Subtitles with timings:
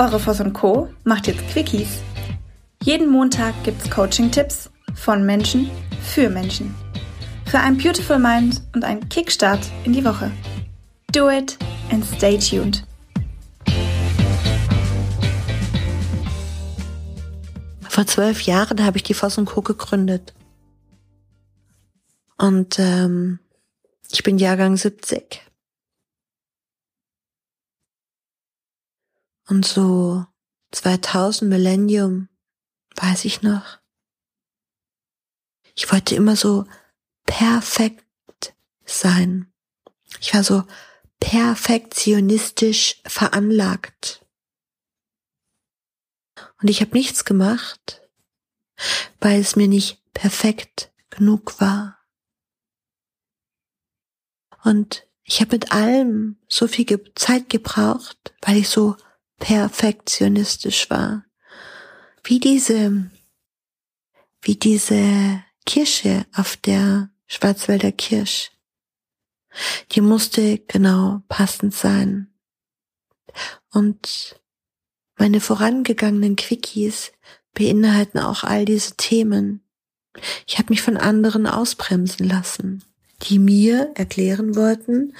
[0.00, 0.88] Eure und Co.
[1.04, 2.00] macht jetzt Quickies.
[2.82, 5.70] Jeden Montag gibt's Coaching-Tipps von Menschen
[6.02, 6.74] für Menschen.
[7.44, 10.30] Für ein Beautiful Mind und einen Kickstart in die Woche.
[11.12, 11.58] Do it
[11.90, 12.82] and stay tuned.
[17.86, 19.60] Vor zwölf Jahren habe ich die Voss Co.
[19.60, 20.32] gegründet.
[22.38, 23.38] Und ähm,
[24.10, 25.42] ich bin Jahrgang 70.
[29.50, 30.24] Und so
[30.70, 32.28] 2000 Millennium,
[32.94, 33.80] weiß ich noch.
[35.74, 36.66] Ich wollte immer so
[37.26, 39.52] perfekt sein.
[40.20, 40.62] Ich war so
[41.18, 44.24] perfektionistisch veranlagt.
[46.62, 48.02] Und ich habe nichts gemacht,
[49.18, 51.98] weil es mir nicht perfekt genug war.
[54.62, 56.86] Und ich habe mit allem so viel
[57.16, 58.96] Zeit gebraucht, weil ich so
[59.40, 61.24] perfektionistisch war.
[62.22, 63.10] Wie diese,
[64.42, 68.52] wie diese Kirsche auf der Schwarzwälder Kirsch.
[69.92, 72.32] Die musste genau passend sein.
[73.72, 74.40] Und
[75.16, 77.12] meine vorangegangenen Quickies
[77.52, 79.64] beinhalten auch all diese Themen.
[80.46, 82.84] Ich habe mich von anderen ausbremsen lassen,
[83.22, 85.14] die mir erklären wollten,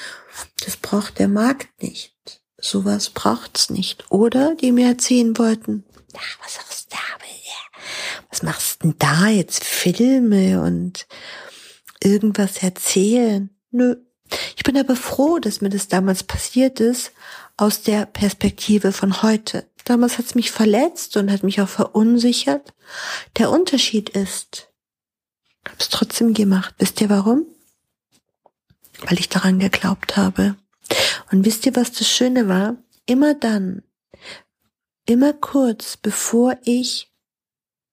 [0.64, 4.10] das braucht der Markt nicht sowas braucht's nicht.
[4.10, 7.20] Oder die mir erzählen wollten, ja, was sagst du da?
[8.30, 9.64] Was machst denn da jetzt?
[9.64, 11.06] Filme und
[12.00, 13.50] irgendwas erzählen?
[13.70, 13.96] Nö.
[14.56, 17.12] Ich bin aber froh, dass mir das damals passiert ist,
[17.56, 19.68] aus der Perspektive von heute.
[19.84, 22.72] Damals hat's mich verletzt und hat mich auch verunsichert.
[23.38, 24.68] Der Unterschied ist,
[25.68, 26.74] hab's trotzdem gemacht.
[26.78, 27.44] Wisst ihr warum?
[29.00, 30.54] Weil ich daran geglaubt habe.
[31.30, 32.76] Und wisst ihr, was das Schöne war?
[33.06, 33.82] Immer dann,
[35.06, 37.12] immer kurz bevor ich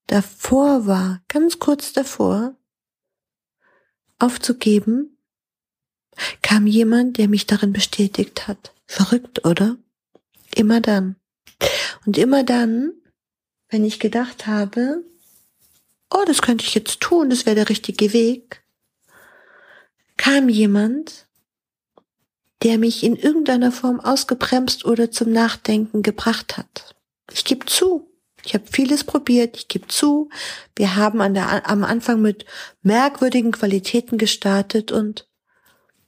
[0.08, 2.56] davor war, ganz kurz davor,
[4.20, 5.18] aufzugeben,
[6.42, 8.74] kam jemand, der mich darin bestätigt hat.
[8.86, 9.78] Verrückt, oder?
[10.56, 11.18] Immer dann.
[12.06, 12.94] Und immer dann,
[13.70, 15.04] wenn ich gedacht habe,
[16.10, 18.64] oh, das könnte ich jetzt tun, das wäre der richtige Weg,
[20.16, 21.27] kam jemand,
[22.64, 26.96] der mich in irgendeiner Form ausgebremst oder zum Nachdenken gebracht hat.
[27.32, 28.10] Ich gebe zu,
[28.44, 30.30] ich habe vieles probiert, ich gebe zu,
[30.76, 32.46] wir haben an der, am Anfang mit
[32.82, 35.28] merkwürdigen Qualitäten gestartet und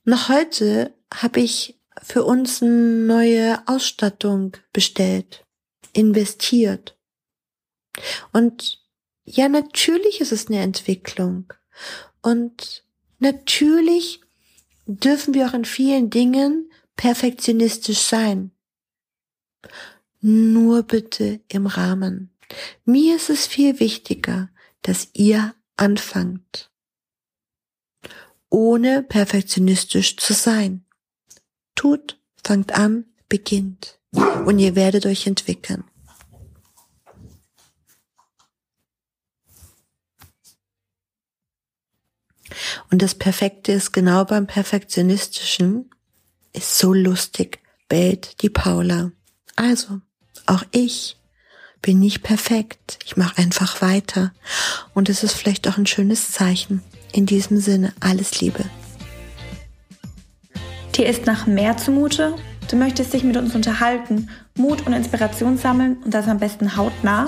[0.06, 5.44] noch heute habe ich für uns eine neue Ausstattung bestellt,
[5.94, 6.98] investiert.
[8.32, 8.80] Und
[9.26, 11.54] ja, natürlich ist es eine Entwicklung.
[12.22, 12.84] Und
[13.20, 14.22] natürlich
[14.90, 18.52] dürfen wir auch in vielen Dingen perfektionistisch sein.
[20.20, 22.32] Nur bitte im Rahmen.
[22.84, 24.50] Mir ist es viel wichtiger,
[24.82, 26.72] dass ihr anfangt,
[28.50, 30.86] ohne perfektionistisch zu sein.
[31.76, 35.84] Tut, fangt an, beginnt und ihr werdet euch entwickeln.
[42.92, 45.90] Und das Perfekte ist genau beim Perfektionistischen,
[46.54, 49.12] ist so lustig, bellt die Paula.
[49.56, 50.02] Also,
[50.46, 51.18] auch ich
[51.82, 53.00] bin nicht perfekt.
[53.06, 54.34] Ich mache einfach weiter.
[54.94, 56.82] Und es ist vielleicht auch ein schönes Zeichen.
[57.12, 58.66] In diesem Sinne, alles Liebe.
[60.96, 62.36] Dir ist nach mehr zumute?
[62.70, 67.28] Du möchtest dich mit uns unterhalten, Mut und Inspiration sammeln und das am besten hautnah?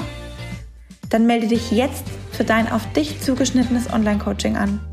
[1.10, 4.91] Dann melde dich jetzt für dein auf dich zugeschnittenes Online-Coaching an.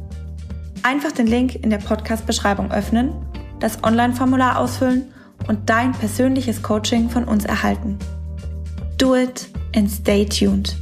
[0.83, 3.12] Einfach den Link in der Podcast-Beschreibung öffnen,
[3.61, 5.12] das Online-Formular ausfüllen
[5.47, 7.99] und dein persönliches Coaching von uns erhalten.
[8.97, 10.77] Do it and stay tuned.